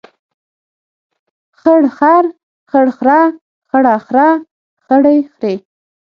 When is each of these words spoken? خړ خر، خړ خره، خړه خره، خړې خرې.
خړ 1.59 1.81
خر، 1.97 2.23
خړ 2.69 2.87
خره، 2.97 3.21
خړه 3.69 3.93
خره، 4.05 4.29
خړې 4.83 5.17
خرې. 5.33 5.53